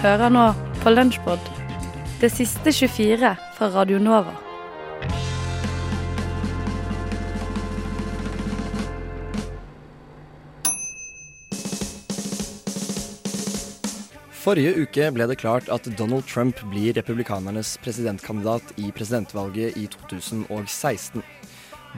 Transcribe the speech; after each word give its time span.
Hører 0.00 0.30
nå 0.32 0.46
på 0.80 0.90
Lunsjpod, 0.94 1.48
det 2.22 2.30
siste 2.32 2.72
24 2.72 3.34
fra 3.52 3.66
Radio 3.74 3.98
Nova. 4.00 4.32
Forrige 14.40 14.72
uke 14.80 15.10
ble 15.12 15.28
det 15.28 15.36
klart 15.44 15.68
at 15.68 15.84
Donald 16.00 16.24
Trump 16.24 16.64
blir 16.72 16.96
republikanernes 16.96 17.76
presidentkandidat 17.84 18.72
i 18.80 18.88
presidentvalget 18.96 19.76
i 19.76 19.84
2016. 20.00 21.20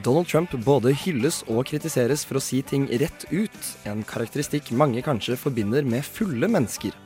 Donald 0.02 0.26
Trump 0.26 0.58
både 0.66 0.90
hylles 1.06 1.44
og 1.46 1.68
kritiseres 1.70 2.26
for 2.26 2.42
å 2.42 2.46
si 2.50 2.64
ting 2.66 2.90
rett 2.90 3.30
ut, 3.30 3.74
en 3.86 4.02
karakteristikk 4.02 4.74
mange 4.74 5.06
kanskje 5.06 5.38
forbinder 5.38 5.86
med 5.86 6.02
fulle 6.02 6.50
mennesker. 6.50 6.98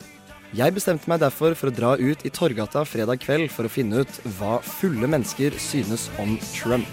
Jeg 0.55 0.77
bestemte 0.77 1.11
meg 1.11 1.19
derfor 1.19 1.57
for 1.59 1.73
å 1.73 1.75
dra 1.75 1.97
ut 1.99 2.23
i 2.23 2.31
Torgata 2.31 2.85
fredag 2.87 3.19
kveld 3.25 3.51
for 3.51 3.67
å 3.67 3.73
finne 3.73 4.05
ut 4.05 4.19
hva 4.39 4.61
fulle 4.63 5.09
mennesker 5.11 5.57
synes 5.59 6.07
om 6.23 6.37
Trump. 6.55 6.87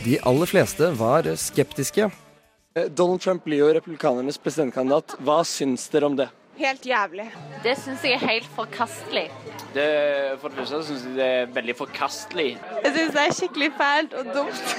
De 0.00 0.16
aller 0.24 0.48
fleste 0.48 0.94
var 0.96 1.26
skeptiske. 1.36 2.06
Eh, 2.78 2.86
Donald 2.88 3.20
Trump 3.20 3.44
blir 3.44 3.60
jo 3.60 3.72
republikanernes 3.74 4.38
presidentkandidat. 4.40 5.18
Hva 5.20 5.42
syns 5.44 5.90
dere 5.92 6.08
om 6.08 6.16
det? 6.16 6.30
Helt 6.60 6.84
jævlig. 6.86 7.24
Det 7.64 7.72
syns 7.80 8.02
jeg 8.04 8.18
er 8.18 8.24
helt 8.26 8.48
forkastelig. 8.56 9.30
Det, 9.74 9.86
for 10.42 10.52
det 10.52 10.58
første 10.58 10.80
syns 10.90 11.06
jeg 11.06 11.14
det 11.16 11.28
er 11.28 11.54
veldig 11.54 11.76
forkastelig. 11.78 12.50
Jeg 12.84 12.92
syns 12.96 13.14
det 13.14 13.22
er 13.22 13.34
skikkelig 13.38 13.70
fælt 13.78 14.16
og 14.20 14.28
dumt. 14.34 14.74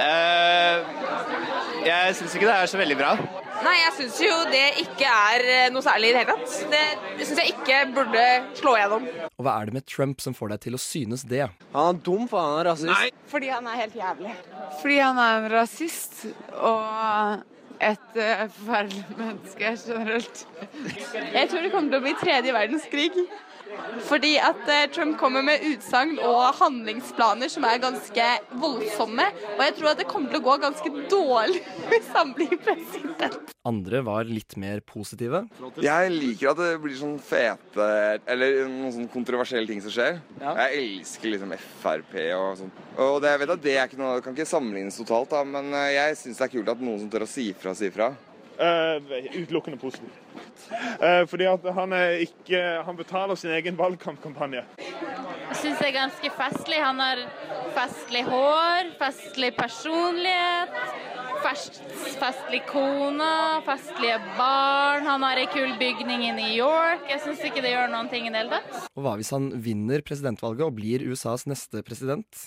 uh, 0.00 0.76
jeg 1.84 2.16
syns 2.16 2.34
ikke 2.34 2.48
det 2.48 2.56
er 2.56 2.72
så 2.72 2.80
veldig 2.80 2.96
bra. 2.96 3.12
Nei, 3.60 3.76
jeg 3.76 3.92
syns 3.98 4.22
jo 4.24 4.36
det 4.48 4.64
ikke 4.80 5.08
er 5.12 5.46
eh, 5.52 5.68
noe 5.72 5.84
særlig 5.84 6.08
i 6.08 6.14
det 6.14 6.22
hele 6.22 6.36
tatt. 6.38 6.56
Det 6.72 7.26
syns 7.28 7.42
jeg 7.42 7.52
ikke 7.52 7.80
burde 7.98 8.24
slå 8.56 8.74
gjennom. 8.78 9.08
Og 9.34 9.44
hva 9.44 9.58
er 9.60 9.68
det 9.68 9.76
med 9.76 9.88
Trump 9.90 10.24
som 10.24 10.36
får 10.36 10.54
deg 10.54 10.64
til 10.64 10.78
å 10.78 10.80
synes 10.80 11.26
det? 11.28 11.44
Han 11.74 11.90
er 11.92 12.00
dum, 12.06 12.24
for 12.30 12.40
han 12.40 12.62
er 12.62 12.70
rasist. 12.72 13.20
Fordi 13.28 13.52
han 13.52 13.68
er 13.68 13.82
helt 13.82 14.00
jævlig. 14.00 14.32
Fordi 14.80 15.00
han 15.04 15.20
er 15.20 15.42
en 15.42 15.52
rasist 15.52 16.22
og 16.56 17.44
et 17.80 18.16
uh, 18.16 18.46
forferdelig 18.52 19.04
menneske 19.18 19.76
generelt. 19.86 20.46
Jeg 21.34 21.48
tror 21.50 21.62
det 21.64 21.70
kommer 21.72 21.90
til 21.90 22.00
å 22.00 22.04
bli 22.04 22.14
tredje 22.20 22.52
verdenskrig. 22.54 23.22
Fordi 24.08 24.34
at 24.42 24.62
eh, 24.70 24.86
Trump 24.94 25.18
kommer 25.20 25.44
med 25.46 25.64
utsagn 25.70 26.16
og 26.24 26.40
handlingsplaner 26.60 27.50
som 27.52 27.66
er 27.68 27.80
ganske 27.82 28.26
voldsomme. 28.60 29.26
Og 29.56 29.64
jeg 29.66 29.76
tror 29.78 29.92
at 29.92 30.02
det 30.02 30.08
kommer 30.10 30.32
til 30.32 30.40
å 30.40 30.46
gå 30.48 30.56
ganske 30.64 30.92
dårlig 31.12 31.62
hvis 31.90 32.10
han 32.16 32.34
blir 32.36 32.56
president. 32.62 33.54
Andre 33.68 34.00
var 34.06 34.28
litt 34.28 34.56
mer 34.60 34.80
positive. 34.86 35.42
Jeg 35.84 36.12
liker 36.14 36.52
at 36.54 36.62
det 36.62 36.70
blir 36.80 36.96
sånn 36.96 37.18
fete 37.20 37.88
Eller 38.30 38.62
noen 38.70 38.94
sånn 38.94 39.10
kontroversielle 39.12 39.68
ting 39.68 39.82
som 39.84 39.92
skjer. 39.92 40.20
Jeg 40.40 40.80
elsker 40.80 41.34
liksom 41.34 41.52
Frp 41.82 42.16
og 42.38 42.48
sånn. 42.62 42.72
Og 43.00 43.20
det, 43.22 43.34
jeg 43.34 43.42
vet 43.42 43.54
at 43.54 43.62
det 43.64 43.76
er 43.76 43.86
ikke 43.90 44.00
noe, 44.00 44.22
kan 44.24 44.34
ikke 44.36 44.48
sammenlignes 44.48 44.98
totalt, 45.00 45.30
da, 45.32 45.44
men 45.46 45.70
eh, 45.76 45.92
jeg 45.96 46.18
syns 46.22 46.40
det 46.40 46.48
er 46.48 46.52
kult 46.56 46.72
at 46.72 46.82
noen 46.82 47.04
som 47.04 47.12
tør 47.12 47.26
å 47.26 47.30
si 47.30 47.50
fra, 47.56 47.76
sier 47.76 47.94
fra. 47.94 48.10
Uh, 48.60 49.00
utelukkende 49.40 49.78
positivt. 49.80 50.12
Uh, 51.00 51.24
fordi 51.26 51.46
at 51.48 51.62
han, 51.72 51.94
er 51.96 52.18
ikke, 52.26 52.58
han 52.84 52.96
betaler 52.98 53.38
sin 53.40 53.54
egen 53.56 53.78
valgkampkampanje. 53.78 54.66
Jeg 54.76 55.56
syns 55.62 55.80
det 55.80 55.86
er 55.86 55.94
ganske 55.94 56.32
festlig. 56.36 56.82
Han 56.84 57.00
har 57.00 57.22
festlig 57.72 58.22
hår, 58.28 58.92
festlig 59.00 59.50
personlighet, 59.56 60.76
fest, 61.40 61.80
festlig 62.20 62.60
kone, 62.68 63.32
festlige 63.64 64.20
barn. 64.36 65.08
Han 65.08 65.24
har 65.24 65.40
ei 65.40 65.48
kul 65.56 65.72
bygning 65.80 66.28
i 66.28 66.36
New 66.36 66.52
York. 66.52 67.08
Jeg 67.08 67.24
syns 67.24 67.40
ikke 67.48 67.64
det 67.64 67.72
gjør 67.72 67.88
noen 67.96 68.12
ting 68.12 68.28
i 68.28 68.34
det 68.34 68.44
hele 68.44 68.60
tatt. 68.60 68.92
Og 68.92 69.08
hva 69.08 69.16
hvis 69.16 69.32
han 69.32 69.50
vinner 69.56 70.04
presidentvalget 70.04 70.68
og 70.68 70.76
blir 70.76 71.08
USAs 71.08 71.48
neste 71.48 71.80
president? 71.86 72.44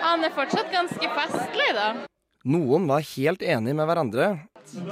Han 0.00 0.24
er 0.24 0.32
fortsatt 0.32 0.72
ganske 0.72 1.16
festlig, 1.20 1.72
da. 1.76 1.92
Noen 2.46 2.88
var 2.88 3.04
helt 3.04 3.42
enige 3.44 3.76
med 3.76 3.84
hverandre. 3.90 4.34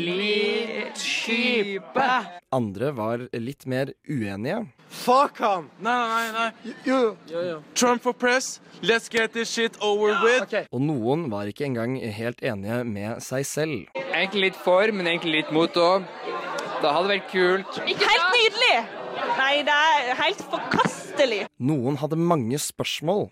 type. 0.95 2.09
Andre 2.53 2.91
var 2.93 3.23
litt 3.33 3.65
mer 3.65 3.91
uenige. 4.05 4.59
Fuck 4.93 5.39
han! 5.41 5.69
Nei, 5.81 5.93
nei, 6.07 6.25
nei. 6.35 6.73
Yeah. 6.85 7.15
Yeah, 7.31 7.45
yeah. 7.47 7.61
Trump 7.73 8.03
for 8.05 8.13
press. 8.13 8.59
Let's 8.81 9.09
get 9.09 9.33
this 9.33 9.49
shit 9.49 9.77
over 9.81 10.13
with. 10.21 10.53
Og 10.69 10.81
noen 10.85 11.25
var 11.33 11.49
ikke 11.49 11.65
engang 11.65 11.97
helt 11.97 12.43
enige 12.45 12.83
med 12.85 13.23
seg 13.25 13.47
selv. 13.49 13.89
Egentlig 13.97 14.51
litt 14.51 14.59
for, 14.61 14.85
men 14.93 15.09
egentlig 15.09 15.39
litt 15.41 15.53
mot 15.55 15.81
òg. 15.81 16.05
Det 16.83 16.91
hadde 16.91 17.09
vært 17.09 17.31
kult. 17.31 17.81
Ikke 17.87 18.11
helt 18.11 18.29
nydelig! 18.37 18.75
Nei, 19.37 19.53
det 19.65 19.73
er 19.73 20.13
helt 20.19 20.45
forkastelig. 20.51 21.45
Noen 21.63 21.97
hadde 22.01 22.19
mange 22.19 22.59
spørsmål. 22.61 23.31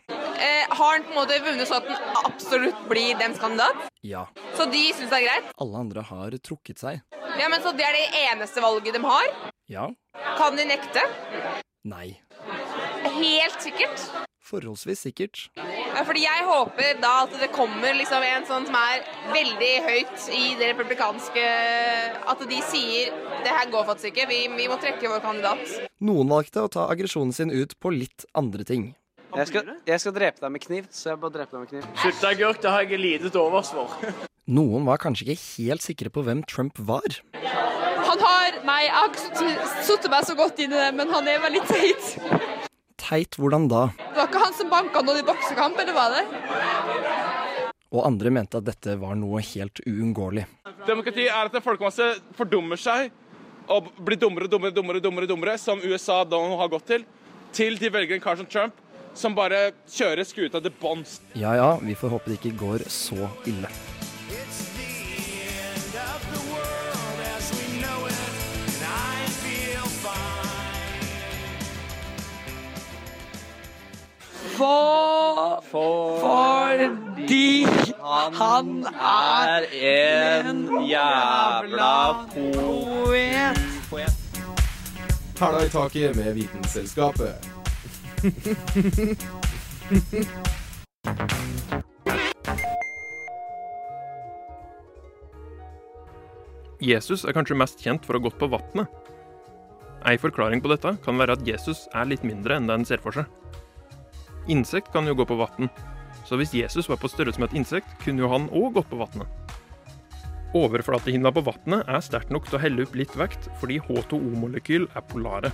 Har 0.71 0.93
han 0.93 1.03
på 1.03 1.11
en 1.11 1.17
måte 1.19 1.39
vunnet 1.43 1.67
så 1.67 1.81
at 1.81 1.87
han 1.91 2.25
absolutt 2.31 2.85
blir 2.87 3.17
dems 3.19 3.39
kandidat? 3.41 3.89
Ja. 4.07 4.23
Så 4.55 4.69
de 4.71 4.85
syns 4.95 5.11
det 5.11 5.17
er 5.19 5.25
greit? 5.27 5.49
Alle 5.59 5.81
andre 5.83 6.03
har 6.07 6.37
trukket 6.39 6.79
seg. 6.79 7.01
Ja, 7.39 7.49
men 7.51 7.59
Så 7.63 7.73
det 7.75 7.83
er 7.83 7.97
det 7.97 8.07
eneste 8.29 8.63
valget 8.63 8.95
de 8.95 9.03
har? 9.03 9.31
Ja. 9.71 9.89
Kan 10.37 10.55
de 10.55 10.65
nekte? 10.69 11.03
Nei. 11.83 12.21
Helt 13.03 13.59
sikkert. 13.59 14.03
Forholdsvis 14.51 15.03
sikkert. 15.05 15.43
Ja, 15.59 16.05
fordi 16.07 16.23
jeg 16.23 16.45
håper 16.47 16.97
da 17.03 17.11
at 17.25 17.35
det 17.39 17.51
kommer 17.55 17.93
liksom 17.95 18.23
en 18.23 18.47
sånn 18.47 18.65
som 18.67 18.75
er 18.79 19.03
veldig 19.31 19.73
høyt 19.85 20.25
i 20.35 20.55
det 20.59 20.71
republikanske 20.73 21.43
At 22.31 22.43
de 22.47 22.59
sier 22.67 23.11
det 23.43 23.51
her 23.51 23.69
går 23.71 23.85
faktisk 23.91 24.11
ikke, 24.11 24.27
vi, 24.31 24.41
vi 24.55 24.67
må 24.71 24.79
trekke 24.79 25.11
vår 25.11 25.23
kandidat. 25.23 25.77
Noen 26.03 26.31
valgte 26.31 26.63
å 26.63 26.71
ta 26.71 26.87
aggresjonen 26.91 27.35
sin 27.35 27.51
ut 27.51 27.75
på 27.79 27.91
litt 27.95 28.27
andre 28.37 28.67
ting. 28.67 28.91
Jeg 29.31 29.47
skal, 29.47 29.69
jeg 29.87 30.01
skal 30.03 30.13
drepe 30.15 30.43
deg 30.43 30.51
med 30.51 30.63
kniv, 30.63 30.87
så 30.91 31.13
jeg 31.13 31.19
bare 31.21 31.33
dreper 31.37 31.55
deg 31.55 31.61
med 31.61 31.69
kniv. 31.71 31.85
Sylteagurk 32.01 32.59
det 32.63 32.71
har 32.73 32.83
jeg 32.83 32.99
lite 32.99 33.29
til 33.31 33.39
overs 33.39 33.69
for. 33.71 33.93
Noen 34.51 34.83
var 34.83 34.99
kanskje 34.99 35.29
ikke 35.31 35.43
helt 35.45 35.85
sikre 35.85 36.11
på 36.11 36.23
hvem 36.27 36.41
Trump 36.51 36.79
var. 36.83 37.21
Han 38.11 38.19
har 38.25 38.57
Nei, 38.67 38.81
jeg 38.85 38.93
har 38.93 39.13
ikke 39.15 39.67
satt 39.87 40.09
meg 40.11 40.25
så 40.27 40.35
godt 40.37 40.59
inn 40.61 40.73
i 40.73 40.77
det, 40.77 40.89
men 40.97 41.09
han 41.09 41.29
er 41.31 41.39
veldig 41.41 41.61
teit. 41.69 42.11
Teit 43.01 43.39
hvordan 43.39 43.69
da? 43.71 43.85
Det 43.95 44.19
var 44.19 44.27
ikke 44.29 44.43
han 44.43 44.53
som 44.59 44.69
banka 44.69 45.01
noen 45.05 45.21
i 45.21 45.25
boksekamp, 45.25 45.79
eller 45.81 45.95
var 45.95 46.13
det? 46.13 46.25
Og 47.91 48.05
andre 48.07 48.35
mente 48.35 48.59
at 48.59 48.67
dette 48.67 48.97
var 48.99 49.17
noe 49.19 49.41
helt 49.47 49.81
uunngåelig. 49.87 50.45
Demokrati 50.87 51.25
er 51.25 51.49
at 51.49 51.57
en 51.57 51.65
folkemasse 51.65 52.11
fordummer 52.37 52.79
seg 52.79 53.09
og 53.71 53.89
blir 54.03 54.19
dummere, 54.19 54.51
dummere, 54.51 54.75
dummere, 54.75 55.01
dummere, 55.03 55.29
dummere, 55.29 55.57
som 55.61 55.81
USA 55.81 56.21
da 56.27 56.39
har 56.61 56.71
gått 56.71 56.87
til, 56.91 57.03
til 57.55 57.79
de 57.79 57.89
velger 57.91 58.19
en 58.19 58.23
kar 58.23 58.39
som 58.39 58.47
Trump, 58.49 58.75
som 59.13 59.35
bare 59.35 59.71
kjører 59.91 60.25
skuta 60.27 60.61
til 60.63 60.73
bånns. 60.81 61.19
Ja 61.35 61.55
ja, 61.57 61.71
vi 61.81 61.95
får 61.95 62.17
håpe 62.17 62.31
det 62.31 62.39
ikke 62.41 62.57
går 62.59 62.87
så 62.89 63.29
ille. 63.49 63.71
For, 74.51 75.63
fordi 76.21 77.65
han 78.35 78.85
er 78.85 79.65
en 79.71 80.59
jævla 80.85 81.95
poet. 82.33 83.61
Hæla 85.39 85.63
i 85.65 85.69
taket 85.69 86.15
med 86.15 86.33
Vitenselskapet. 86.33 87.50
Jesus 88.21 88.29
er 97.25 97.33
kanskje 97.33 97.57
mest 97.57 97.81
kjent 97.81 98.05
for 98.05 98.13
å 98.13 98.19
ha 98.19 98.25
gått 98.27 98.37
på 98.37 98.45
vannet. 98.51 98.85
Ei 100.05 100.21
forklaring 100.21 100.61
på 100.61 100.69
dette 100.69 100.91
kan 101.01 101.17
være 101.17 101.33
at 101.33 101.47
Jesus 101.49 101.89
er 101.97 102.05
litt 102.09 102.21
mindre 102.21 102.55
enn 102.57 102.67
det 102.69 102.75
en 102.77 102.85
ser 102.85 103.01
for 103.01 103.13
seg. 103.17 103.25
Insekt 104.53 104.93
kan 104.93 105.09
jo 105.09 105.17
gå 105.17 105.25
på 105.25 105.41
vann, 105.41 105.69
så 106.25 106.33
hvis 106.37 106.53
Jesus 106.57 106.89
var 106.93 107.01
på 107.01 107.09
størrelse 107.09 107.41
med 107.41 107.49
et 107.49 107.57
insekt, 107.61 107.89
kunne 108.05 108.21
jo 108.21 108.29
han 108.29 108.49
òg 108.53 108.77
gått 108.77 108.89
på 108.93 109.01
vannet. 109.01 109.25
Overflatehinna 110.57 111.29
på 111.33 111.41
vannet 111.49 111.81
er 111.89 112.01
sterkt 112.05 112.29
nok 112.29 112.45
til 112.49 112.57
å 112.59 112.63
helle 112.67 112.83
opp 112.85 112.93
litt 113.01 113.13
vekt, 113.17 113.49
fordi 113.57 113.81
H2O-molekyl 113.89 114.85
er 114.93 115.03
polare. 115.09 115.49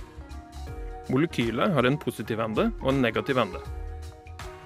Molekylet 1.08 1.72
har 1.72 1.86
en 1.88 1.96
positiv 2.00 2.40
ende 2.44 2.68
og 2.82 2.90
en 2.92 3.00
negativ 3.00 3.38
ende. 3.40 3.60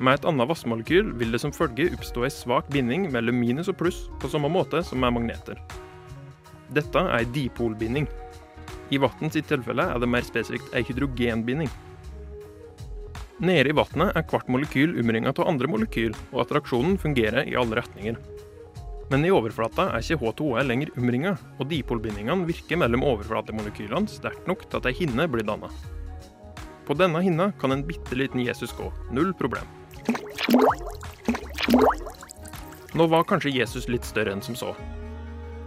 Med 0.03 0.19
et 0.19 0.25
annet 0.27 0.49
vassmolekyl 0.51 1.13
vil 1.21 1.31
det 1.31 1.39
som 1.43 1.55
følge 1.55 1.93
oppstå 1.95 2.25
en 2.27 2.35
svak 2.35 2.71
binding 2.75 3.07
mellom 3.15 3.39
minus 3.39 3.71
og 3.71 3.79
pluss, 3.79 4.09
på 4.19 4.31
samme 4.33 4.51
måte 4.51 4.81
som 4.83 4.99
med 4.99 5.15
magneter. 5.15 5.61
Dette 6.75 6.99
er 6.99 7.21
ei 7.21 7.29
dipolbinding. 7.31 8.09
I 8.91 8.99
vann 9.01 9.31
tilfelle 9.31 9.87
er 9.87 10.03
det 10.03 10.11
mer 10.11 10.27
spesifikt 10.27 10.75
ei 10.75 10.83
hydrogenbinding. 10.89 11.71
Nede 13.43 13.71
i 13.71 13.77
vannet 13.77 14.17
er 14.19 14.27
hvert 14.27 14.51
molekyl 14.51 14.99
omringa 14.99 15.31
av 15.31 15.47
andre 15.47 15.71
molekyl, 15.71 16.13
og 16.33 16.45
attraksjonen 16.45 16.99
fungerer 16.99 17.47
i 17.47 17.57
alle 17.59 17.79
retninger. 17.79 18.19
Men 19.13 19.27
i 19.27 19.33
overflata 19.35 19.91
er 19.93 20.03
ikke 20.03 20.21
H2O 20.23 20.63
lenger 20.67 20.93
omringa, 20.97 21.37
og 21.59 21.69
dipolbindingene 21.71 22.49
virker 22.49 22.79
mellom 22.81 23.05
overflatemolekylene 23.13 24.11
sterkt 24.11 24.47
nok 24.51 24.65
til 24.67 24.81
at 24.81 24.89
ei 24.89 24.97
hinne 25.03 25.27
blir 25.31 25.47
danna. 25.47 25.69
På 26.87 26.97
denne 26.99 27.21
hinna 27.23 27.53
kan 27.61 27.73
en 27.73 27.85
bitte 27.87 28.17
liten 28.19 28.43
Jesus 28.43 28.75
gå, 28.77 28.91
null 29.15 29.31
problem. 29.39 29.67
Nå 32.93 33.07
var 33.09 33.25
kanskje 33.25 33.55
Jesus 33.55 33.87
litt 33.89 34.05
større 34.05 34.35
enn 34.35 34.43
som 34.45 34.59
så. 34.59 34.75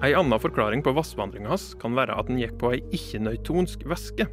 Ei 0.04 0.12
anna 0.14 0.38
forklaring 0.38 0.84
på 0.86 0.94
vassvandringa 0.94 1.50
hans 1.54 1.72
kan 1.82 1.96
være 1.98 2.18
at 2.20 2.28
den 2.30 2.42
gikk 2.42 2.58
på 2.62 2.74
ei 2.76 2.82
ikke-nøytonsk 2.94 3.88
væske. 3.90 4.28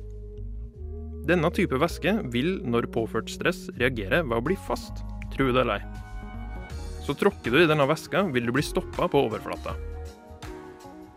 Denne 1.29 1.49
type 1.55 1.79
væske 1.79 2.17
vil, 2.34 2.56
når 2.67 2.90
påført 2.93 3.31
stress, 3.31 3.69
reagere 3.79 4.25
ved 4.26 4.37
å 4.37 4.44
bli 4.44 4.58
fast, 4.67 5.05
tro 5.32 5.46
det 5.55 5.62
eller 5.62 5.79
ei. 5.79 6.76
Så 7.06 7.14
tråkker 7.19 7.55
du 7.55 7.62
i 7.62 7.69
denne 7.70 7.87
væska, 7.87 8.26
vil 8.34 8.50
du 8.50 8.52
bli 8.55 8.64
stoppa 8.67 9.06
på 9.11 9.23
overflata. 9.29 9.76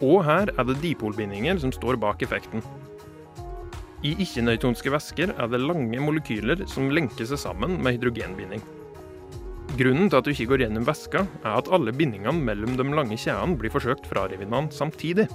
Og 0.06 0.22
her 0.28 0.52
er 0.54 0.68
det 0.70 0.78
dipolbindinger 0.84 1.58
som 1.62 1.74
står 1.74 1.98
bak 2.02 2.22
effekten. 2.26 2.62
I 4.06 4.12
ikke-nøytonske 4.22 4.92
væsker 4.94 5.32
er 5.34 5.48
det 5.50 5.64
lange 5.64 5.98
molekyler 6.04 6.60
som 6.70 6.92
lenker 6.94 7.26
seg 7.26 7.40
sammen 7.42 7.80
med 7.82 7.96
hydrogenbinding. 7.96 8.62
Grunnen 9.80 10.12
til 10.12 10.20
at 10.20 10.28
du 10.28 10.32
ikke 10.32 10.46
går 10.52 10.62
gjennom 10.66 10.86
væska, 10.86 11.24
er 11.42 11.56
at 11.58 11.70
alle 11.74 11.94
bindingene 11.96 12.44
mellom 12.48 12.76
de 12.78 12.86
lange 12.86 13.18
kjedene 13.18 13.58
blir 13.60 13.74
forsøkt 13.74 14.06
frarivende 14.08 14.62
samtidig. 14.76 15.26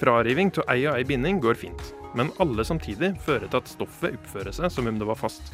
Frariving 0.00 0.48
av 0.62 0.72
ei 0.72 0.86
og 0.86 0.96
ei 0.96 1.04
binding 1.04 1.42
går 1.44 1.60
fint, 1.60 1.92
men 2.16 2.32
alle 2.40 2.64
samtidig 2.64 3.12
fører 3.26 3.50
til 3.50 3.60
at 3.60 3.68
stoffet 3.68 4.16
oppfører 4.16 4.56
seg 4.56 4.72
som 4.72 4.88
om 4.88 5.02
det 5.02 5.10
var 5.10 5.20
fast. 5.20 5.52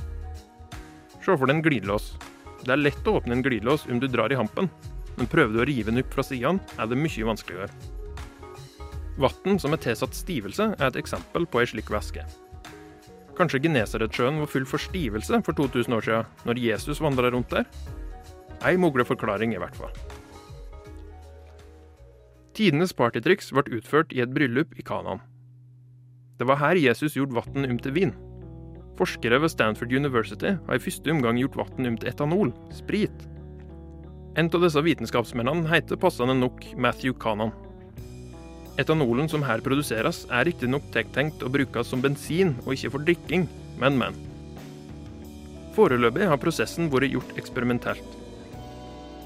Se 1.18 1.34
for 1.34 1.48
deg 1.48 1.58
en 1.58 1.66
glidelås. 1.66 2.12
Det 2.62 2.72
er 2.76 2.84
lett 2.84 3.10
å 3.10 3.18
åpne 3.18 3.40
en 3.40 3.42
glidelås 3.42 3.88
om 3.90 3.98
du 3.98 4.06
drar 4.06 4.30
i 4.30 4.38
hampen, 4.38 4.70
men 5.18 5.32
prøver 5.32 5.56
du 5.56 5.64
å 5.64 5.66
rive 5.66 5.90
den 5.90 6.04
opp 6.04 6.14
fra 6.14 6.24
sidene, 6.30 6.62
er 6.78 6.86
det 6.86 7.02
mye 7.02 7.26
vanskeligere. 7.26 7.96
Vann 9.16 9.58
som 9.58 9.72
er 9.72 9.80
tilsatt 9.80 10.16
stivelse, 10.16 10.74
er 10.76 10.90
et 10.90 10.98
eksempel 11.00 11.46
på 11.48 11.62
ei 11.62 11.70
slik 11.70 11.88
væske. 11.92 12.24
Kanskje 13.36 13.62
Genesaretsjøen 13.64 14.40
var 14.40 14.48
full 14.48 14.66
for 14.68 14.80
stivelse 14.80 15.40
for 15.44 15.56
2000 15.56 15.96
år 15.96 16.04
siden, 16.04 16.28
når 16.48 16.60
Jesus 16.60 17.00
vandra 17.00 17.30
rundt 17.32 17.52
der? 17.52 17.64
Ei 18.64 18.76
mulig 18.80 19.06
forklaring, 19.06 19.52
i 19.52 19.60
hvert 19.60 19.76
fall. 19.76 19.92
Tidenes 22.56 22.94
partytriks 22.96 23.50
ble 23.52 23.66
utført 23.76 24.12
i 24.16 24.22
et 24.24 24.32
bryllup 24.32 24.72
i 24.80 24.84
Kanaan. 24.84 25.20
Det 26.40 26.46
var 26.48 26.60
her 26.60 26.80
Jesus 26.80 27.16
gjorde 27.16 27.36
vann 27.36 27.68
om 27.68 27.78
til 27.80 27.92
vin. 27.92 28.14
Forskere 28.96 29.40
ved 29.42 29.52
Stanford 29.52 29.92
University 29.92 30.54
har 30.56 30.76
i 30.76 30.80
første 30.80 31.12
omgang 31.12 31.36
gjort 31.40 31.56
vann 31.60 31.88
om 31.92 31.98
til 32.00 32.08
etanol, 32.08 32.52
sprit. 32.72 33.28
En 34.36 34.48
av 34.52 34.64
disse 34.64 34.80
vitenskapsmennene 34.84 35.68
heter 35.68 36.00
passende 36.00 36.36
nok 36.36 36.64
Matthew 36.76 37.16
Kanan. 37.20 37.52
Etanolen 38.76 39.28
som 39.32 39.44
her 39.46 39.62
produseres, 39.64 40.24
er 40.28 40.44
riktignok 40.48 40.90
tenkt 40.92 41.40
å 41.40 41.48
brukes 41.52 41.88
som 41.88 42.02
bensin 42.04 42.52
og 42.66 42.74
ikke 42.74 42.92
for 42.92 43.06
drikking, 43.06 43.46
men, 43.80 43.96
men. 43.96 44.18
Foreløpig 45.76 46.28
har 46.28 46.40
prosessen 46.40 46.90
vært 46.92 47.14
gjort 47.14 47.32
eksperimentelt. 47.40 48.04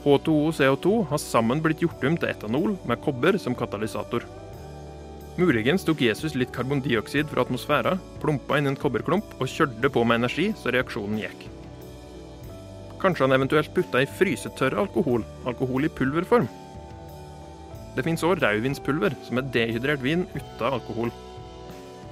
H2O-CO2 0.04 0.92
har 1.10 1.20
sammen 1.20 1.60
blitt 1.62 1.82
gjort 1.82 2.06
om 2.06 2.16
til 2.16 2.30
etanol 2.30 2.76
med 2.88 3.02
kobber 3.04 3.36
som 3.42 3.56
katalysator. 3.58 4.24
Muligens 5.40 5.84
tok 5.86 6.02
Jesus 6.04 6.34
litt 6.38 6.52
karbondioksid 6.54 7.28
fra 7.30 7.44
atmosfæra, 7.44 7.96
plumpa 8.22 8.58
inn 8.58 8.70
en 8.70 8.78
kobberklump 8.78 9.36
og 9.38 9.50
kjørte 9.50 9.90
på 9.92 10.06
med 10.06 10.22
energi 10.22 10.50
så 10.58 10.72
reaksjonen 10.74 11.20
gikk. 11.22 11.46
Kanskje 13.00 13.26
han 13.26 13.36
eventuelt 13.36 13.74
putta 13.74 14.02
i 14.02 14.10
frysetørr 14.18 14.78
alkohol, 14.82 15.24
alkohol 15.48 15.88
i 15.88 15.92
pulverform. 15.92 16.48
Det 18.00 18.06
fins 18.06 18.22
òg 18.24 18.38
rødvinspulver, 18.40 19.12
som 19.26 19.36
er 19.36 19.48
dehydrert 19.52 20.00
vin 20.00 20.22
uten 20.32 20.62
alkohol. 20.64 21.10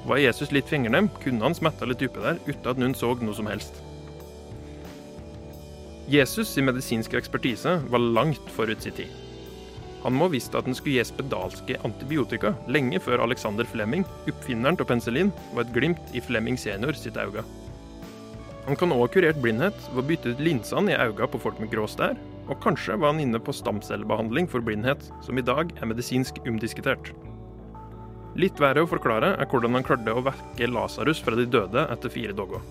Var 0.04 0.20
Jesus 0.20 0.50
litt 0.52 0.68
fingernem, 0.68 1.08
kunne 1.22 1.40
han 1.40 1.56
smetta 1.56 1.88
litt 1.88 2.02
dype 2.02 2.20
der 2.20 2.36
uten 2.44 2.68
at 2.68 2.82
noen 2.82 2.96
så 2.98 3.14
noe 3.16 3.32
som 3.32 3.48
helst. 3.48 3.80
Jesus' 6.12 6.52
sin 6.52 6.68
medisinske 6.68 7.16
ekspertise 7.16 7.78
var 7.88 8.04
langt 8.04 8.52
forut 8.52 8.84
sin 8.84 8.98
tid. 9.00 9.16
Han 10.04 10.12
må 10.12 10.28
ha 10.28 10.34
visst 10.36 10.52
at 10.60 10.68
han 10.68 10.76
skulle 10.76 11.00
gi 11.00 11.08
spedalske 11.08 11.80
antibiotika 11.88 12.52
lenge 12.68 13.00
før 13.00 13.24
Alexander 13.24 13.64
Flemming, 13.64 14.04
oppfinneren 14.28 14.76
av 14.76 14.92
penicillin, 14.92 15.32
var 15.56 15.64
et 15.64 15.72
glimt 15.72 16.12
i 16.12 16.20
Flemming 16.20 16.60
senior 16.60 17.00
sitt 17.00 17.16
øye. 17.16 17.46
Han 18.68 18.76
kan 18.76 18.92
òg 18.92 19.06
ha 19.06 19.12
kurert 19.16 19.40
blindhet 19.40 19.88
ved 19.94 20.04
å 20.04 20.08
bytte 20.12 20.36
ut 20.36 20.48
linsene 20.50 20.92
i 20.92 21.00
øynene 21.00 21.32
på 21.32 21.40
folk 21.48 21.64
med 21.64 21.72
grå 21.72 21.88
stær, 21.88 22.20
og 22.48 22.60
kanskje 22.64 22.96
var 22.96 23.12
han 23.12 23.22
inne 23.22 23.40
på 23.40 23.54
stamcellebehandling 23.54 24.48
for 24.50 24.64
blindhet, 24.64 25.10
som 25.24 25.38
i 25.38 25.44
dag 25.44 25.72
er 25.76 25.90
medisinsk 25.90 26.40
umdiskutert. 26.48 27.12
Litt 28.38 28.60
verre 28.62 28.84
å 28.84 28.88
forklare 28.88 29.34
er 29.36 29.48
hvordan 29.50 29.74
han 29.76 29.86
klarte 29.86 30.14
å 30.14 30.22
vekke 30.24 30.70
Lasarus 30.70 31.20
fra 31.24 31.36
de 31.38 31.46
døde 31.48 31.84
etter 31.92 32.12
fire 32.12 32.36
dager. 32.36 32.62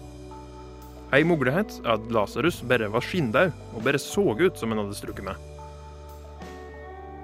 Ei 1.16 1.24
mulighet 1.28 1.78
er 1.86 1.94
at 1.96 2.10
Lasarus 2.12 2.62
bare 2.68 2.90
var 2.92 3.06
skinndau 3.06 3.48
og 3.74 3.84
bare 3.86 4.02
så 4.02 4.26
ut 4.36 4.60
som 4.60 4.74
han 4.74 4.82
hadde 4.84 4.98
strukket 4.98 5.28
med. 5.28 5.46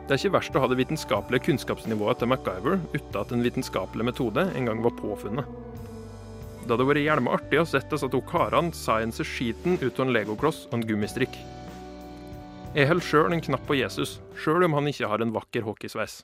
Det 0.04 0.16
er 0.16 0.20
ikke 0.20 0.36
verst 0.36 0.56
å 0.56 0.64
ha 0.64 0.68
det 0.68 0.78
vitenskapelige 0.82 1.48
kunnskapsnivået 1.48 2.20
til 2.20 2.30
MacGyver 2.32 2.82
uten 2.92 3.20
at 3.22 3.32
en 3.32 3.44
vitenskapelig 3.44 4.08
metode 4.10 4.44
en 4.52 4.68
gang 4.68 4.84
var 4.84 4.96
påfunnet. 5.00 5.48
Det 6.64 6.72
hadde 6.72 6.88
vært 6.88 7.04
jævlig 7.04 7.32
artig 7.36 7.60
å 7.60 7.68
sett 7.68 7.92
disse 7.92 8.08
to 8.12 8.20
karene 8.28 8.76
science 8.76 9.24
skiten 9.28 9.80
ut 9.82 10.00
av 10.00 10.06
en 10.06 10.14
legokloss 10.16 10.66
og 10.70 10.78
en 10.78 10.88
gummistrikk. 10.88 11.36
Jeg 12.74 12.88
holder 12.90 13.06
sjøl 13.06 13.34
en 13.36 13.42
knapp 13.46 13.68
på 13.70 13.76
Jesus, 13.78 14.16
sjøl 14.34 14.64
om 14.66 14.74
han 14.74 14.88
ikke 14.90 15.06
har 15.06 15.22
en 15.22 15.30
vakker 15.30 15.62
hockeysveis. 15.62 16.24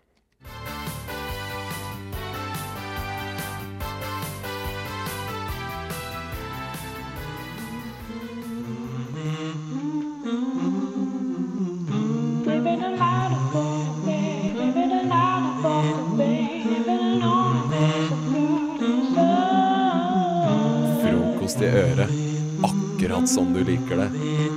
Frokost 21.04 21.62
i 21.62 21.70
øret. 21.70 22.18
Akkurat 22.66 23.30
som 23.30 23.54
du 23.54 23.62
liker 23.62 24.02
det. 24.02 24.49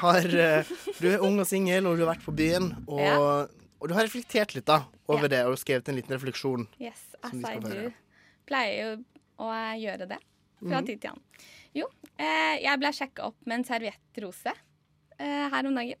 Har, 0.00 0.26
eh, 0.26 0.64
du 1.00 1.08
er 1.10 1.22
ung 1.24 1.38
og 1.42 1.46
singel, 1.48 1.86
og 1.86 1.96
du 1.98 2.04
har 2.06 2.14
vært 2.14 2.24
på 2.26 2.34
byen. 2.36 2.70
Og, 2.88 3.00
Ja. 3.00 3.16
og 3.80 3.88
du 3.88 3.94
har 3.94 4.04
reflektert 4.06 4.54
litt 4.54 4.66
da, 4.66 4.84
over 5.08 5.28
det, 5.28 5.44
og 5.46 5.56
skrevet 5.58 5.88
en 5.88 5.96
liten 5.98 6.14
refleksjon. 6.16 6.66
Yes, 6.80 7.02
altså 7.22 7.42
jeg 7.54 7.62
du 7.62 7.92
pleier 8.46 8.80
jo 8.82 9.04
å 9.44 9.50
gjøre 9.78 10.08
det 10.08 10.18
fra 10.62 10.80
Mhm. 10.80 10.86
tid 10.86 11.00
til 11.00 11.10
annen. 11.10 11.22
Jo, 11.74 11.86
eh, 12.18 12.58
jeg 12.62 12.78
ble 12.80 12.88
sjekka 12.88 13.24
opp 13.26 13.36
med 13.44 13.58
en 13.58 13.64
serviettrose 13.64 14.52
eh, 15.18 15.48
her 15.50 15.66
om 15.66 15.74
dagen. 15.74 15.96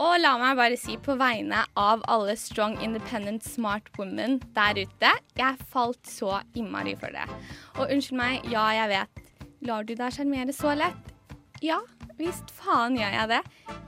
Og 0.00 0.18
la 0.20 0.38
meg 0.38 0.56
bare 0.56 0.76
si 0.78 0.96
på 0.96 1.12
vegne 1.18 1.64
av 1.76 2.00
alle 2.08 2.34
strong, 2.36 2.78
independent, 2.82 3.42
smart 3.44 3.82
women 3.98 4.38
der 4.54 4.72
ute, 4.86 5.10
jeg 5.36 5.58
falt 5.68 6.02
så 6.08 6.42
innmari 6.56 6.94
for 6.98 7.08
det. 7.12 7.26
Og 7.76 7.88
unnskyld 7.90 8.16
meg, 8.16 8.44
ja, 8.50 8.70
jeg 8.72 8.88
vet. 8.88 9.26
Lar 9.62 9.82
du 9.84 9.94
deg 9.94 10.10
sjarmere 10.12 10.54
så 10.56 10.72
lett? 10.74 11.12
Ja, 11.60 11.76
visst 12.16 12.48
faen 12.56 12.94
gjør 12.96 13.12
jeg 13.12 13.28
det. 13.28 13.38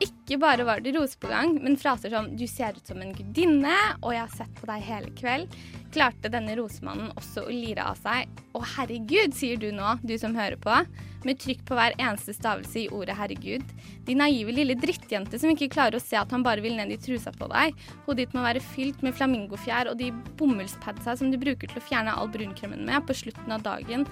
Ikke 0.05 0.37
bare 0.43 0.65
var 0.69 0.83
det 0.85 0.93
rose 0.93 1.17
på 1.17 1.31
gang, 1.31 1.55
men 1.65 1.79
fraser 1.81 2.13
som 2.13 2.27
'du 2.37 2.45
ser 2.47 2.77
ut 2.77 2.87
som 2.87 3.01
en 3.01 3.15
gudinne', 3.17 3.97
og 4.03 4.13
'jeg 4.13 4.21
har 4.21 4.37
sett 4.37 4.55
på 4.61 4.67
deg 4.69 4.83
hele 4.83 5.09
kveld', 5.17 5.55
klarte 5.91 6.29
denne 6.29 6.57
rosemannen 6.57 7.15
også 7.17 7.47
å 7.47 7.49
lire 7.49 7.81
av 7.81 7.97
seg 7.97 8.29
'Å, 8.53 8.61
herregud', 8.77 9.33
sier 9.33 9.57
du 9.57 9.73
nå, 9.73 9.99
du 10.05 10.19
som 10.19 10.35
hører 10.35 10.61
på, 10.61 10.85
med 11.25 11.39
trykk 11.39 11.65
på 11.65 11.75
hver 11.75 11.97
eneste 11.97 12.35
stavelse 12.37 12.77
i 12.77 12.89
ordet 12.89 13.17
'herregud'. 13.17 13.73
De 14.05 14.15
naive 14.15 14.53
lille 14.53 14.75
drittjente 14.75 15.41
som 15.41 15.49
ikke 15.49 15.73
klarer 15.73 15.97
å 15.97 16.05
se 16.05 16.17
at 16.17 16.31
han 16.31 16.43
bare 16.43 16.61
vil 16.61 16.77
ned 16.77 16.93
i 16.93 17.01
trusa 17.01 17.33
på 17.33 17.49
deg. 17.49 17.73
Hodet 18.05 18.17
ditt 18.17 18.35
må 18.35 18.43
være 18.43 18.61
fylt 18.61 19.03
med 19.03 19.15
flamingofjær 19.15 19.89
og 19.91 19.97
de 19.97 20.13
bomullspadsa 20.37 21.17
som 21.17 21.31
du 21.31 21.39
bruker 21.39 21.69
til 21.69 21.81
å 21.81 21.89
fjerne 21.89 22.13
all 22.13 22.29
brunkremen 22.29 22.85
med 22.85 23.07
på 23.07 23.15
slutten 23.15 23.51
av 23.51 23.63
dagen. 23.63 24.07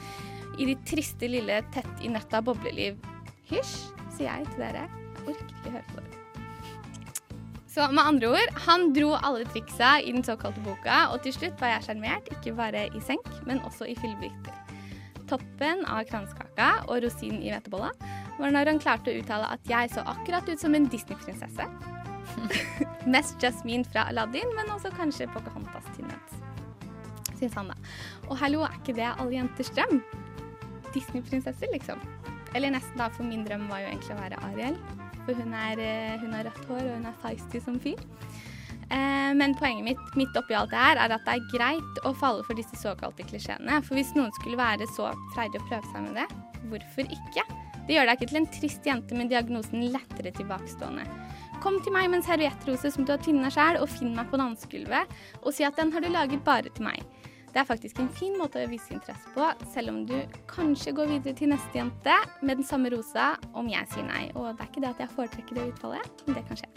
I 0.58 0.64
ditt 0.64 0.86
triste, 0.86 1.28
lille, 1.28 1.62
tett 1.72 2.04
i 2.04 2.08
nøtta 2.08 2.40
bobleliv. 2.40 2.96
Hysj, 3.50 3.76
sier 4.14 4.30
jeg 4.30 4.49
til 4.52 4.62
dere. 4.62 4.87
Jeg 4.87 5.26
orker 5.26 5.47
ikke 5.50 5.75
høre 5.75 5.87
på 5.90 6.02
det. 6.04 6.21
Så 7.71 7.87
med 7.95 8.02
andre 8.02 8.30
ord, 8.35 8.52
han 8.66 8.88
dro 8.95 9.12
alle 9.14 9.45
triksa 9.47 9.97
i 10.02 10.11
den 10.11 10.25
såkalte 10.26 10.62
boka, 10.64 11.04
og 11.12 11.23
til 11.23 11.35
slutt 11.37 11.61
var 11.62 11.76
jeg 11.76 11.87
sjarmert, 11.87 12.30
ikke 12.35 12.54
bare 12.59 12.88
i 12.90 13.02
senk, 13.07 13.28
men 13.47 13.62
også 13.66 13.87
i 13.90 13.95
fyllebiter. 13.99 14.57
Toppen 15.30 15.85
av 15.87 16.02
kransekaka 16.09 16.71
og 16.88 17.04
rosinen 17.04 17.45
i 17.45 17.52
hvetebolla 17.52 17.92
var 18.40 18.54
når 18.54 18.73
han 18.73 18.83
klarte 18.83 19.12
å 19.12 19.21
uttale 19.21 19.50
at 19.54 19.71
jeg 19.71 19.92
så 19.95 20.02
akkurat 20.11 20.50
ut 20.50 20.59
som 20.62 20.75
en 20.75 20.88
Disney-prinsesse. 20.90 21.66
Mest 23.14 23.38
Jasmine 23.42 23.87
fra 23.87 24.09
Aladdin, 24.11 24.50
men 24.59 24.75
også 24.75 24.90
kanskje 24.97 25.30
Pocahontas 25.30 25.87
nøds. 26.00 26.40
Syns 27.38 27.54
han, 27.54 27.71
da. 27.71 27.95
Og 28.28 28.35
hallo, 28.42 28.64
er 28.66 28.75
ikke 28.80 28.99
det 28.99 29.07
alle 29.12 29.37
jenters 29.38 29.71
drøm? 29.76 30.02
Disney-prinsesser, 30.90 31.71
liksom. 31.71 32.02
Eller 32.54 32.75
nesten, 32.75 32.99
da, 32.99 33.09
for 33.14 33.26
min 33.26 33.45
drøm 33.47 33.69
var 33.71 33.85
jo 33.85 33.90
egentlig 33.92 34.16
å 34.16 34.21
være 34.21 34.40
Ariel. 34.50 34.78
For 35.25 35.37
hun, 35.38 35.52
er, 35.54 35.83
eh, 35.83 36.21
hun 36.23 36.33
har 36.35 36.49
rødt 36.49 36.64
hår, 36.69 36.83
og 36.83 36.97
hun 36.97 37.11
er 37.11 37.21
feisty 37.23 37.61
som 37.62 37.78
fyr. 37.83 38.00
Eh, 38.90 39.33
men 39.38 39.54
poenget 39.54 39.87
mitt 39.87 40.16
midt 40.19 40.37
oppi 40.38 40.57
alt 40.59 40.73
det 40.73 40.80
her 40.83 40.99
er 40.99 41.14
at 41.14 41.26
det 41.26 41.37
er 41.37 41.50
greit 41.52 42.00
å 42.09 42.11
falle 42.19 42.42
for 42.47 42.59
disse 42.59 42.75
såkalte 42.80 43.26
klisjeene. 43.28 43.78
For 43.87 43.95
hvis 43.99 44.14
noen 44.16 44.35
skulle 44.40 44.59
være 44.59 44.88
så 44.97 45.12
freidig 45.37 45.62
å 45.62 45.69
prøve 45.69 45.92
seg 45.92 46.09
med 46.09 46.19
det, 46.19 46.26
hvorfor 46.73 47.07
ikke? 47.07 47.45
Det 47.87 47.97
gjør 47.97 48.11
deg 48.11 48.19
ikke 48.19 48.30
til 48.33 48.40
en 48.40 48.50
trist 48.57 48.85
jente 48.87 49.16
med 49.19 49.30
diagnosen 49.30 49.87
lettere 49.95 50.35
tilbakestående. 50.35 51.07
Kom 51.62 51.78
til 51.85 51.95
meg 51.95 52.09
med 52.09 52.21
en 52.21 52.26
serviettrose 52.26 52.90
som 52.90 53.07
du 53.07 53.12
har 53.12 53.23
tynna 53.23 53.50
sjæl, 53.52 53.78
og 53.83 53.90
finn 53.92 54.14
meg 54.16 54.30
på 54.30 54.38
dansegulvet, 54.40 55.11
og 55.42 55.54
si 55.54 55.66
at 55.66 55.78
den 55.78 55.90
har 55.95 56.02
du 56.02 56.09
laget 56.11 56.42
bare 56.47 56.73
til 56.73 56.87
meg. 56.88 57.02
Det 57.50 57.59
er 57.59 57.66
faktisk 57.66 57.99
en 57.99 58.11
fin 58.14 58.37
måte 58.38 58.61
å 58.62 58.69
vise 58.71 58.92
interesse 58.95 59.30
på, 59.35 59.47
selv 59.73 59.90
om 59.90 60.04
du 60.07 60.14
kanskje 60.50 60.92
går 60.95 61.09
videre 61.11 61.35
til 61.38 61.50
neste 61.50 61.80
jente 61.80 62.14
med 62.47 62.61
den 62.61 62.66
samme 62.66 62.92
rosa 62.95 63.33
om 63.59 63.66
jeg 63.71 63.90
sier 63.90 64.07
nei. 64.07 64.28
Og 64.37 64.52
det 64.52 64.62
er 64.62 64.71
ikke 64.71 64.83
det 64.85 64.90
at 64.92 65.02
jeg 65.02 65.12
foretrekker 65.16 65.59
det 65.59 65.66
utfallet, 65.73 66.23
men 66.26 66.38
det 66.38 66.45
kan 66.47 66.61
skje. 66.61 66.71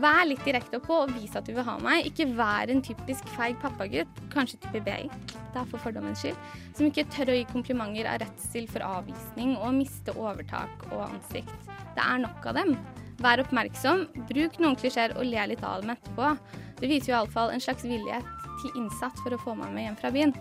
Vær 0.00 0.22
litt 0.28 0.44
direkte 0.48 0.80
på 0.80 1.02
og 1.04 1.12
vis 1.18 1.36
at 1.36 1.48
du 1.48 1.52
vil 1.56 1.68
ha 1.68 1.76
meg. 1.84 2.08
Ikke 2.08 2.28
vær 2.36 2.72
en 2.72 2.80
typisk 2.84 3.28
feig 3.36 3.60
pappagutt, 3.60 4.22
kanskje 4.32 4.60
type 4.64 4.84
BI, 4.88 5.10
det 5.52 5.60
er 5.60 5.68
for 5.68 5.84
fordommens 5.84 6.24
skyld, 6.24 6.40
som 6.76 6.88
ikke 6.88 7.08
tør 7.12 7.32
å 7.32 7.38
gi 7.38 7.48
komplimenter 7.52 8.08
av 8.08 8.20
redsel 8.24 8.68
for 8.72 8.84
avvisning 8.84 9.56
og 9.58 9.76
miste 9.76 10.16
overtak 10.16 10.88
og 10.92 11.10
ansikt. 11.10 11.72
Det 11.96 12.04
er 12.04 12.24
nok 12.24 12.48
av 12.48 12.56
dem. 12.62 12.76
Vær 13.24 13.40
oppmerksom, 13.40 14.06
bruk 14.28 14.58
noen 14.60 14.76
klisjeer 14.76 15.14
og 15.16 15.28
le 15.28 15.46
litt 15.52 15.64
av 15.64 15.84
dem 15.84 15.94
etterpå. 15.94 16.34
Det 16.76 16.90
viser 16.90 17.12
jo 17.12 17.16
iallfall 17.16 17.54
en 17.54 17.62
slags 17.64 17.86
villighet 17.88 18.35
til 18.62 18.80
innsatt 18.80 19.18
for 19.22 19.34
å 19.34 19.40
få 19.40 19.56
meg 19.58 19.74
med 19.74 19.86
hjem 19.86 19.98
fra 20.00 20.12
byen. 20.14 20.34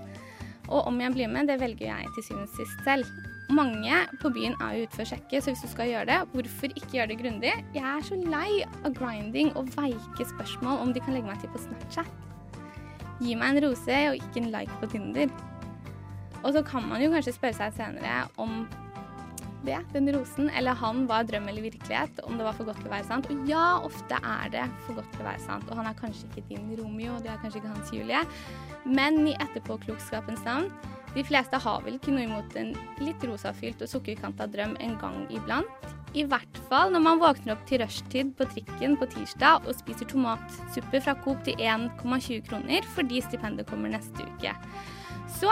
Og 0.66 0.88
om 0.90 1.00
jeg 1.02 1.14
blir 1.14 1.30
med, 1.30 1.50
det 1.50 1.60
velger 1.62 1.92
jeg 1.92 2.12
til 2.16 2.26
syvende 2.26 2.50
og 2.50 2.60
sist 2.60 2.86
selv. 2.88 3.10
Mange 3.54 3.98
på 4.22 4.32
byen 4.34 4.56
er 4.66 4.74
jo 4.74 4.86
ute 4.86 4.96
for 4.96 5.04
å 5.04 5.10
sjekke, 5.12 5.42
så 5.42 5.52
hvis 5.52 5.62
du 5.62 5.70
skal 5.70 5.92
gjøre 5.92 6.08
det, 6.10 6.20
hvorfor 6.32 6.72
ikke 6.72 6.96
gjøre 6.98 7.12
det 7.12 7.18
grundig? 7.20 7.52
Jeg 7.76 7.86
er 7.86 8.06
så 8.08 8.18
lei 8.18 8.64
av 8.82 8.96
grinding 8.98 9.52
og 9.60 9.70
veike 9.76 10.26
spørsmål 10.32 10.82
om 10.82 10.94
de 10.96 11.04
kan 11.06 11.14
legge 11.14 11.30
meg 11.30 11.44
til 11.44 11.54
på 11.54 11.62
Snapchat. 11.68 12.10
Gi 13.22 13.36
meg 13.38 13.54
en 13.54 13.62
rose 13.68 14.00
og 14.10 14.18
ikke 14.18 14.42
en 14.42 14.50
like 14.56 14.80
på 14.82 14.90
Tinder. 14.96 15.30
Og 16.42 16.58
så 16.58 16.66
kan 16.66 16.90
man 16.90 17.02
jo 17.02 17.12
kanskje 17.14 17.36
spørre 17.38 17.58
seg 17.58 17.78
senere 17.78 18.26
om 18.42 18.66
det, 19.68 19.80
den 19.94 20.10
rosen, 20.16 20.50
eller 20.56 20.78
han 20.80 21.06
var 21.10 21.28
drøm 21.28 21.50
eller 21.52 21.66
virkelighet, 21.66 22.22
om 22.24 22.38
det 22.38 22.48
var 22.48 22.58
for 22.58 22.70
godt 22.70 22.82
til 22.84 22.90
å 22.90 22.96
være 22.96 23.08
sant. 23.10 23.30
Og 23.32 23.50
ja, 23.50 23.66
ofte 23.86 24.20
er 24.20 24.52
det 24.54 24.66
for 24.86 25.00
godt 25.00 25.12
til 25.14 25.26
å 25.26 25.30
være 25.30 25.46
sant. 25.46 25.70
Og 25.70 25.80
han 25.80 25.90
er 25.90 25.98
kanskje 26.00 26.30
ikke 26.30 26.46
din 26.52 26.70
Romeo, 26.80 27.16
og 27.16 27.26
du 27.26 27.32
er 27.32 27.42
kanskje 27.44 27.62
ikke 27.62 27.74
hans 27.74 27.94
Julie. 27.96 28.22
Men 28.86 29.24
i 29.26 29.36
etterpåklokskapens 29.48 30.46
navn, 30.48 30.70
de 31.16 31.24
fleste 31.24 31.60
har 31.64 31.84
vel 31.86 31.96
ikke 31.96 32.12
noe 32.12 32.26
imot 32.28 32.58
en 32.60 32.74
litt 33.00 33.22
rosafylt 33.24 33.84
og 33.86 33.92
sukkerkanta 33.92 34.50
drøm 34.52 34.76
en 34.84 34.98
gang 35.00 35.22
iblant. 35.32 35.94
I 36.16 36.26
hvert 36.28 36.60
fall 36.70 36.92
når 36.94 37.04
man 37.04 37.22
våkner 37.22 37.56
opp 37.56 37.64
til 37.68 37.82
rushtid 37.84 38.34
på 38.40 38.48
trikken 38.52 38.96
på 39.00 39.08
tirsdag 39.12 39.68
og 39.68 39.76
spiser 39.76 40.08
tomatsuppe 40.12 41.02
fra 41.04 41.16
Coop 41.24 41.42
til 41.48 41.60
1,20 41.60 42.44
kroner 42.48 42.88
fordi 42.96 43.24
stipendet 43.24 43.68
kommer 43.72 43.92
neste 43.92 44.28
uke. 44.28 44.54
Så 45.40 45.52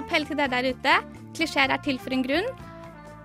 appell 0.00 0.28
til 0.28 0.40
dere 0.40 0.52
der 0.52 0.72
ute. 0.72 0.96
Klisjeer 1.36 1.72
er 1.72 1.80
til 1.84 2.00
for 2.00 2.16
en 2.16 2.24
grunn. 2.24 2.48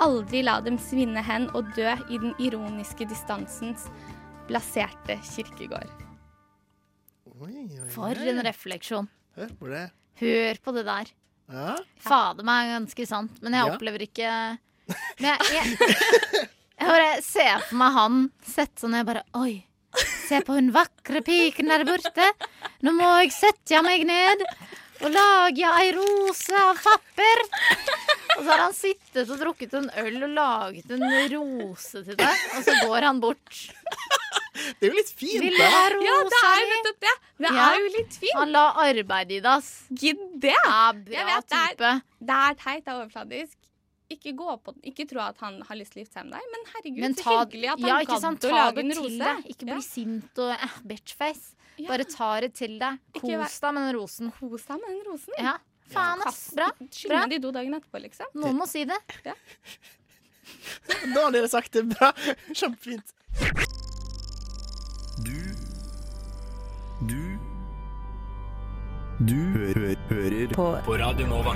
Aldri 0.04 0.42
la 0.44 0.58
dem 0.62 0.78
svinne 0.82 1.22
hen 1.24 1.48
og 1.56 1.70
dø 1.76 1.88
i 2.12 2.18
den 2.20 2.34
ironiske 2.44 3.08
distansens 3.08 3.86
blaserte 4.50 5.16
kirkegård. 5.24 5.92
Oi, 7.36 7.52
oi, 7.52 7.80
oi. 7.84 7.90
For 7.94 8.16
en 8.16 8.42
refleksjon. 8.46 9.08
Hør 9.36 9.54
på 9.60 9.70
det. 9.72 9.86
Hør 10.22 10.60
på 10.64 10.74
det 10.76 10.84
der. 10.88 11.10
Ja. 11.52 11.76
Fader 12.02 12.46
meg 12.48 12.72
ganske 12.74 13.06
sant, 13.08 13.42
men 13.44 13.54
jeg 13.54 13.66
Ja. 13.68 13.74
opplever 13.76 14.02
ikke 14.02 14.30
Men 15.20 15.28
jeg, 15.32 15.40
jeg, 15.54 16.48
jeg 16.80 16.88
bare 16.90 17.22
ser 17.22 17.60
for 17.70 17.76
meg 17.78 17.94
han 17.94 18.18
sett 18.46 18.74
sånn 18.82 18.94
jeg 18.98 19.06
bare 19.06 19.24
Oi, 19.38 19.66
se 20.28 20.42
på 20.46 20.54
hun 20.58 20.72
vakre 20.76 21.22
piken 21.26 21.70
der 21.72 21.86
borte. 21.88 22.28
Nå 22.86 22.92
må 22.98 23.08
jeg 23.24 23.32
sette 23.34 23.82
meg 23.86 24.06
ned 24.06 24.44
og 25.04 25.10
lage 25.12 25.66
ei 25.82 25.92
rose 25.98 26.56
av 26.56 26.78
papir. 26.82 27.42
Og 28.38 28.44
så 28.44 28.50
har 28.52 28.62
han 28.66 28.74
sittet 28.76 29.30
og 29.32 29.40
drukket 29.40 29.74
en 29.80 29.90
øl 30.02 30.24
og 30.28 30.30
laget 30.36 30.92
en 30.92 31.06
rose 31.34 32.04
til 32.04 32.16
deg, 32.20 32.44
og 32.58 32.64
så 32.68 32.74
går 32.86 33.02
han 33.08 33.20
bort. 33.24 33.60
Det 34.56 34.88
er 34.88 34.92
jo 34.92 34.96
litt 34.98 35.10
fint, 35.12 35.42
Vil 35.44 35.52
du 35.54 35.58
da. 35.60 35.68
ha 35.70 35.84
rosa 35.94 36.06
Ja, 36.06 36.16
det 36.32 36.40
er 36.48 36.62
mi? 36.64 36.70
nettopp 36.72 37.00
det. 37.06 37.14
Det 37.38 37.50
Ja. 37.52 37.66
er 37.70 37.80
jo 37.80 37.90
litt 37.98 38.14
fint. 38.22 38.36
Han 38.40 38.52
la 38.52 38.64
arbeid 38.86 39.32
i 39.32 39.40
det, 39.40 39.46
ass. 39.52 39.70
Gidd 39.92 40.22
det. 40.42 40.56
Ja, 40.66 40.92
Jeg 40.94 41.06
bra 41.06 41.26
vet, 41.36 41.48
det 41.50 41.58
er- 41.60 41.76
type. 41.76 41.92
Det 42.26 42.36
er 42.36 42.54
teit, 42.56 42.86
det 42.86 42.92
er 42.94 42.98
overfladisk. 43.02 43.56
Ikke 44.10 44.34
gå 44.38 44.64
på 44.64 44.74
den. 44.74 44.82
Ikke 44.92 45.08
tro 45.10 45.20
at 45.20 45.38
han 45.40 45.62
har 45.62 45.76
lyst 45.76 45.94
til 45.94 46.02
å 46.02 46.06
gifte 46.06 46.14
seg 46.20 46.26
med 46.30 46.34
deg, 46.40 46.42
men 46.54 46.66
herregud, 46.74 47.00
Men 47.02 47.14
så 47.16 47.24
ta, 47.24 47.46
hyggelig 47.46 47.70
at 47.74 47.80
han 47.80 47.90
ja, 47.90 48.00
ikke 48.00 48.08
gadd 48.16 48.22
sant? 48.22 48.40
å 48.40 48.50
Ta 48.50 48.56
lage 48.56 48.76
det 48.76 48.86
en 48.86 48.92
til 48.92 49.04
rose. 49.04 49.18
deg. 49.18 49.46
Ikke 49.52 49.66
bli 49.66 49.74
Ja. 49.76 49.80
sint 49.82 50.40
og 50.40 50.52
eh, 50.52 50.70
bitchface. 50.88 51.56
Ja. 51.78 51.88
Bare 51.90 52.04
ta 52.06 52.40
det 52.40 52.54
til 52.54 52.80
deg. 52.80 53.00
Ikke 53.14 53.36
vær- 53.38 53.44
Kos 53.50 53.60
deg 53.60 53.74
med 53.74 53.84
den 53.94 53.96
rosen. 54.02 54.32
Kos 54.40 54.66
deg 54.66 54.78
med 54.82 54.90
den 54.90 55.04
rosen. 55.12 55.34
Ja. 55.38 55.58
Faen, 55.94 56.22
ass. 56.26 56.50
Bra. 56.56 56.70
Skyld 56.92 57.12
Bra. 57.12 57.20
meg 57.26 57.30
det 57.36 57.42
do 57.44 57.52
dagen 57.56 57.74
etterpå, 57.78 58.02
liksom. 58.02 58.26
Noen 58.42 58.58
må 58.58 58.66
si 58.70 58.86
det. 58.90 58.98
Da 59.26 59.36
har 61.26 61.32
dere 61.36 61.50
sagt 61.52 61.72
det 61.78 61.86
bra. 61.94 62.12
Kjempefint. 62.60 63.14
Du 65.26 65.38
Du 67.10 67.22
Du 69.26 69.36
hø 69.56 69.94
hører 70.10 70.54
på. 70.54 70.66
på 70.86 70.98
Radio 71.00 71.28
Nova. 71.28 71.54